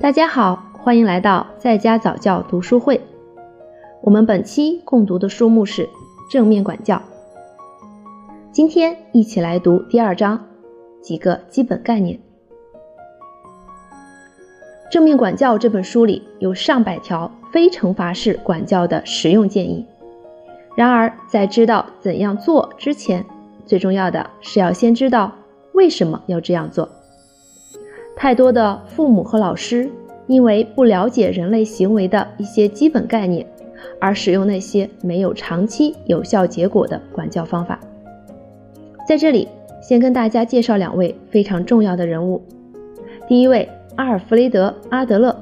[0.00, 3.00] 大家好，欢迎来到在家早教读书会。
[4.02, 5.86] 我们本期共读的书目是
[6.30, 6.96] 《正面管教》。
[8.52, 10.44] 今天一起来读第二章，
[11.00, 12.18] 几个基本概念。
[14.90, 19.86] 《正面管教》这本书里有上百条非惩罚式管教的实用建议。
[20.76, 23.24] 然而，在知道怎样做之前，
[23.64, 25.32] 最重要的是要先知道
[25.72, 26.88] 为什么要这样做。
[28.16, 29.90] 太多的父母和老师
[30.26, 33.46] 因为不了解人类行为的一些基本概念，
[34.00, 37.78] 而使用那些没有长期有效结果的管教方法。
[39.06, 39.46] 在这里，
[39.82, 42.40] 先跟大家介绍两位非常重要的人物。
[43.28, 45.36] 第一位，阿尔弗雷德·阿德勒，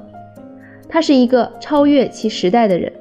[0.89, 2.93] 他是一个超越其时代的人。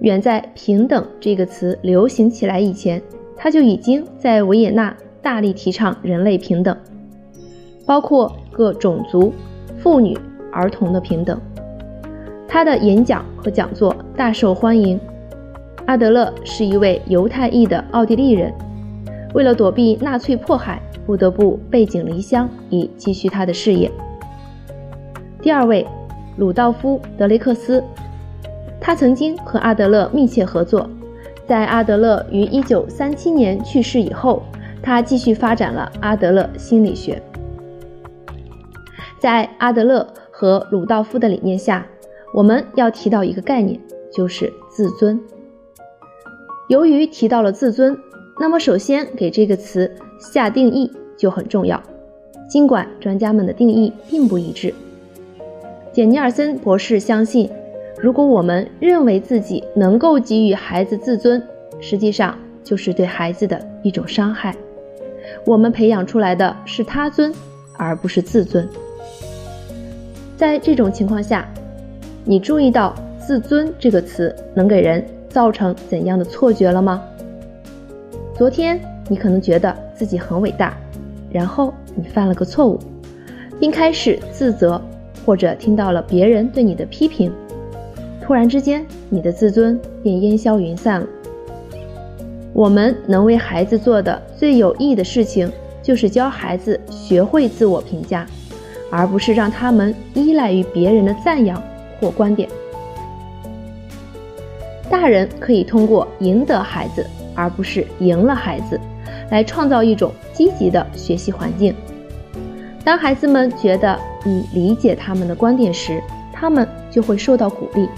[0.00, 3.02] 远在“平等”这个词流行起来以前，
[3.36, 6.76] 他就已经在维也纳大力提倡人类平等，
[7.84, 8.32] 包括。
[8.52, 9.32] 各种族、
[9.78, 10.16] 妇女、
[10.52, 11.40] 儿童的平等。
[12.46, 15.00] 他的演讲和讲座大受欢迎。
[15.86, 18.52] 阿德勒是一位犹太裔的奥地利人，
[19.34, 23.90] 为了躲避纳粹迫害，不得不背井离乡以继续他的事业。
[25.40, 25.84] 第二位，
[26.36, 27.82] 鲁道夫·德雷克斯，
[28.80, 30.88] 他曾经和阿德勒密切合作。
[31.48, 34.42] 在阿德勒于1937年去世以后，
[34.80, 37.20] 他继续发展了阿德勒心理学。
[39.22, 41.86] 在阿德勒和鲁道夫的理念下，
[42.34, 43.80] 我们要提到一个概念，
[44.12, 45.20] 就是自尊。
[46.68, 47.96] 由于提到了自尊，
[48.40, 51.80] 那么首先给这个词下定义就很重要。
[52.50, 54.74] 尽管专家们的定义并不一致，
[55.92, 57.48] 简尼尔森博士相信，
[58.00, 61.40] 如果我们认为自己能够给予孩子自尊，
[61.78, 64.52] 实际上就是对孩子的一种伤害。
[65.46, 67.32] 我们培养出来的是他尊，
[67.78, 68.68] 而不是自尊。
[70.42, 71.48] 在这种情况下，
[72.24, 72.92] 你注意到
[73.24, 77.00] “自尊”这个词能给人造成怎样的错觉了吗？
[78.34, 80.76] 昨天你可能觉得自己很伟大，
[81.30, 82.76] 然后你犯了个错误，
[83.60, 84.82] 并开始自责，
[85.24, 87.32] 或者听到了别人对你的批评，
[88.20, 91.06] 突然之间你的自尊便烟消云散了。
[92.52, 95.48] 我们能为孩子做的最有益的事情，
[95.80, 98.26] 就是教孩子学会自我评价。
[98.92, 101.60] 而不是让他们依赖于别人的赞扬
[101.98, 102.46] 或观点。
[104.90, 108.78] 大人可以通过赢得孩子，而不是赢了孩子，
[109.30, 111.74] 来创造一种积极的学习环境。
[112.84, 117.88] 当孩子们觉得你理解他们的观点时，他们就会受到鼓励。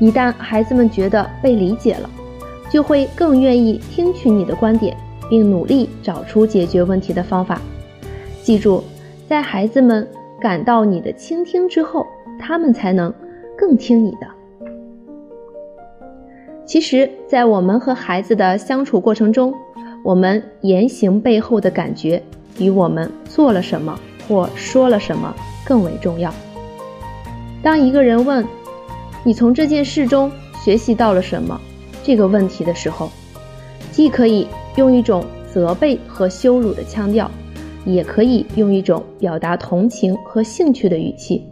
[0.00, 2.08] 一旦孩子们觉得被理解了，
[2.70, 4.96] 就会更愿意听取你的观点，
[5.28, 7.60] 并努力找出解决问题的方法。
[8.42, 8.82] 记住。
[9.28, 10.08] 在孩子们
[10.40, 12.06] 感到你的倾听之后，
[12.40, 13.12] 他们才能
[13.58, 14.26] 更听你的。
[16.64, 19.52] 其实，在我们和孩子的相处过程中，
[20.02, 22.22] 我们言行背后的感觉
[22.56, 26.32] 比我们做了什么或说了什么更为重要。
[27.62, 28.42] 当一个人问
[29.24, 30.32] 你从这件事中
[30.64, 31.60] 学习到了什么
[32.02, 33.10] 这个问题的时候，
[33.92, 35.22] 既可以用一种
[35.52, 37.30] 责备和羞辱的腔调。
[37.88, 41.42] 也可以用一种表达同情和兴趣的语气，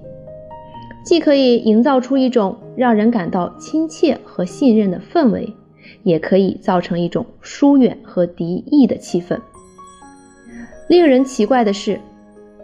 [1.02, 5.54] 既可以营造出一种让人感到亲切和信任的氛围，
[6.02, 9.40] 也可以造成一种疏远和敌意的气氛。
[10.88, 11.98] 令人奇怪的是，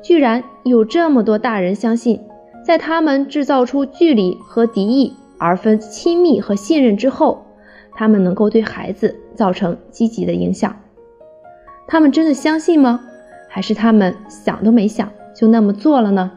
[0.02, 2.20] 居然有这么多大人相信，
[2.62, 7.42] 在他们制造出距离和敌意而分亲密和信任之后，
[7.94, 10.76] 他们能够对孩子造成积极的影响。
[11.88, 13.00] 他们真的相信吗？
[13.54, 16.32] 还是他们想都没想就那么做了呢？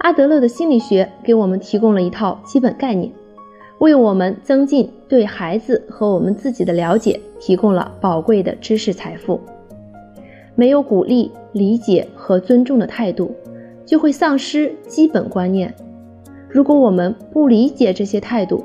[0.00, 3.10] 阿德勒的心理学给我们提供了一套基本概念，
[3.78, 9.40] 为我们增进对孩子和我们自己的了解提供了宝贵的知识财富。
[10.54, 13.34] 没有鼓励、理解和尊重的态度，
[13.86, 15.74] 就会丧失基本观念。
[16.50, 18.62] 如果我们不理解这些态度，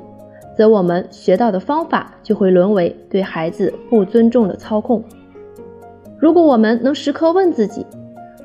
[0.57, 5.01] 则我们学到的方法就会沦为对孩子不尊重的操控。
[6.19, 7.85] 如果我们能时刻问自己，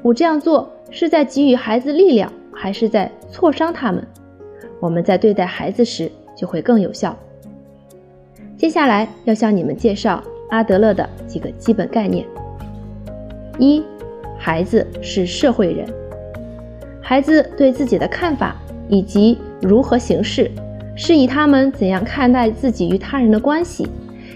[0.01, 4.07] 我这样做是在给予孩子力量，还是在挫伤他们？
[4.79, 7.17] 我们在对待孩子时就会更有效。
[8.57, 12.25] 接下来要向你们介绍阿德勒的几个基本概念：
[13.59, 13.83] 一、
[14.39, 15.85] 孩子是社会人，
[17.03, 18.57] 孩子对自己的看法
[18.89, 20.49] 以及如何行事，
[20.95, 23.89] 是以他们怎样看待自己与他人的关系。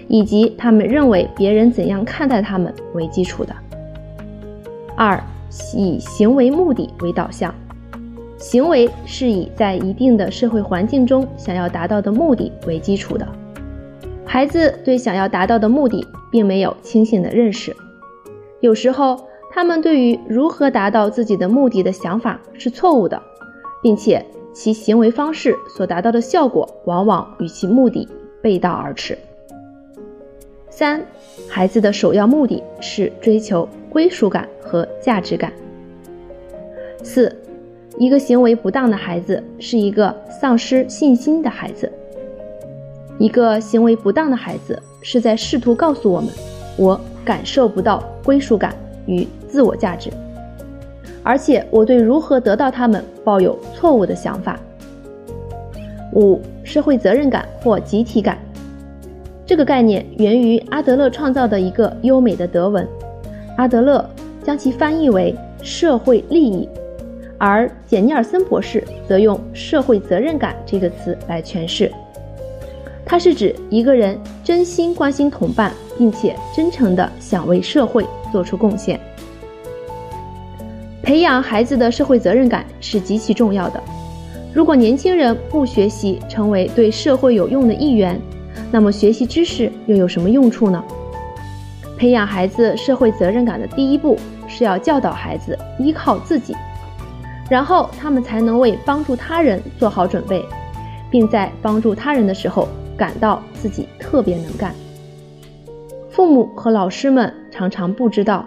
[0.09, 3.55] 以及他们认为别人怎样看待他们为基础的。
[4.97, 5.23] 二，
[5.73, 7.55] 以行为目的为导向，
[8.37, 13.25] 行为是以在一定的社会环境中想要达到的目的为基础的。
[14.25, 17.75] 孩子对想要达到的目的并没有清醒的认识，
[18.59, 23.21] 有时候他们对于如何达到自己的目的的想法是错误的，
[23.81, 28.07] 并且其行为方式所达到的效果往往与其目的
[28.41, 29.17] 背道而驰。
[30.79, 31.05] 三，
[31.49, 35.51] 孩子的首要目的是追求归属感和价值感。
[37.03, 37.35] 四，
[37.97, 41.91] 一个行为不当的孩子是一个丧失信心的孩子。
[43.17, 46.29] 一个行为不当的孩子是在试图告诉我们，
[46.77, 48.73] 我感受不到归属感
[49.05, 50.09] 与自我价值，
[51.23, 54.57] 而且我对如何得到他们抱有错误的想法。
[56.13, 58.39] 五、社会责任感或集体感，
[59.49, 62.87] 这个概念源于阿德勒创造的一个优美的德文，
[63.57, 64.07] 阿德勒
[64.43, 66.69] 将其翻译为社会利益，
[67.39, 71.91] 而简尼尔森博士则用社会责任感这个词来诠释。
[73.03, 78.99] 它是指一个人真心关心同伴，并且真诚地想为社会做出贡献。
[81.01, 83.81] 培养孩子的社会责任感是极其重要的。
[84.53, 88.19] 如果年轻人不学习成为对社会有用的一员，
[88.71, 90.83] 那么学习知识又有什么用处呢？
[91.97, 94.17] 培养孩子社会责任感的第一步
[94.47, 96.55] 是要教导孩子依靠自己，
[97.49, 100.43] 然后他们才能为帮助他人做好准备，
[101.09, 102.67] 并在帮助他人的时候。
[102.99, 104.75] 感到自己特别能干。
[106.09, 108.45] 父母和老师们常常不知道，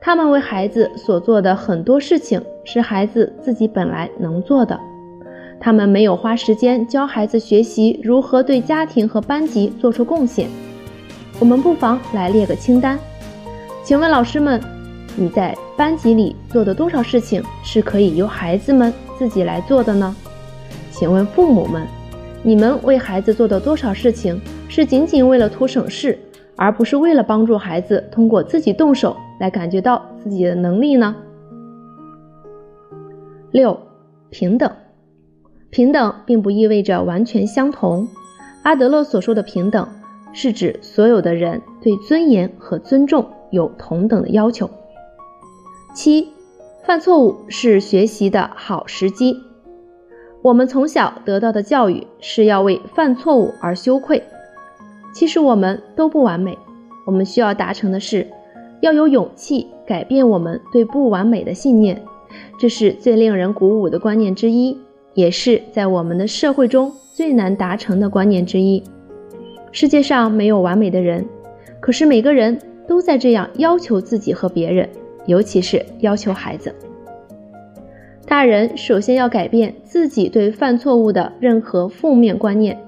[0.00, 4.78] 他们为孩子所做的很多事情是孩子自己本来能做的。
[5.60, 10.48] 他们没有花时间教孩子学习如何对家庭和班级做出贡献。
[11.38, 12.98] 我们不妨来列个清单。
[13.84, 14.58] 请问老师们，
[15.16, 20.16] 你在班级里做的多少事情是可以由孩子们自己来做的呢？
[20.90, 21.86] 请问父母们？
[22.42, 26.18] 你们为孩子做的多少事情是仅仅为了图省事，
[26.56, 31.14] 而不是为了帮助孩子通过自己动手来感觉到自己的能力呢？
[33.50, 33.78] 六，
[34.30, 34.70] 平等。
[35.70, 38.06] 平等并不意味着完全相同。
[38.62, 39.88] 阿德勒所说的平等，
[40.32, 44.68] 是指所有的人对尊严和尊重有同等的要求。
[45.94, 46.28] 七，
[46.84, 49.36] 犯错误是学习的好时机。
[50.42, 54.22] 我们从小得到的教育是要为犯错误而羞愧。
[55.12, 56.58] 其实我们都不完美，
[57.06, 58.26] 我们需要达成的是
[58.80, 62.02] 要有勇气改变我们对不完美的信念。
[62.58, 64.78] 这是最令人鼓舞的观念之一，
[65.20, 68.82] 也是在我们的社会中最难达成的观念之一。
[69.70, 71.26] 世界上没有完美的人，
[71.78, 72.58] 可是每个人
[72.88, 74.88] 都在这样要求自己和别人，
[75.26, 76.74] 尤其是要求孩子。
[78.26, 82.78] 大人首先要改变自己对犯错误的任何负面观念，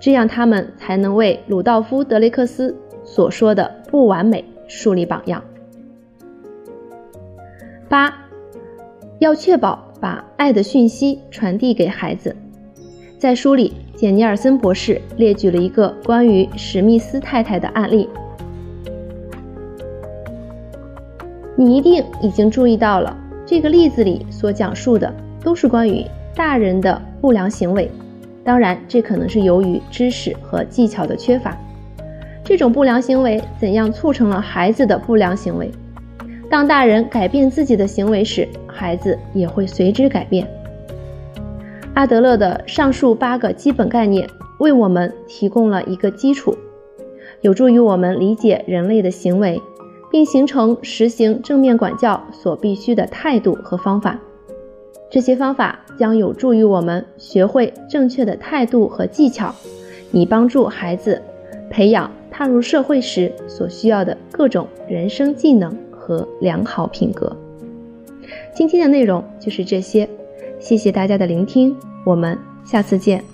[0.00, 2.74] 这样他们才能为鲁道夫·德雷克斯
[3.04, 5.44] 所说的“不完美”树立榜样。
[7.86, 8.14] 八，
[9.18, 12.34] 要确保把爱的讯息传递给孩子。
[13.20, 18.08] 在书里，简尼尔森博士列举了一个关于史密斯太太的案例，
[21.54, 23.16] 你一定已经注意到了。
[23.46, 27.88] 这个例子里所讲述的都是关于大人的不良行为，
[28.42, 31.56] 当然，这可能是由于知识和技巧的缺乏。
[32.42, 35.70] 这种不良行为怎样促成了孩子的不良行为？
[36.52, 40.46] 当大人改变自己的行为时，孩子也会随之改变。
[41.94, 44.28] 阿德勒的上述八个基本概念
[44.58, 46.54] 为我们提供了一个基础，
[47.40, 49.58] 有助于我们理解人类的行为。
[50.10, 54.20] 并形成实行正面管教所必须的态度和方法。
[55.10, 59.54] 这些方法将有助于我们学会正确的态度和技巧，
[60.12, 61.22] 以帮助孩子
[61.70, 67.34] 培养踏入社会时所需要的各种人生技能和良好品格。
[68.52, 70.08] 今天的内容就是这些，
[70.58, 73.31] 谢谢大家的聆听，我们下次见。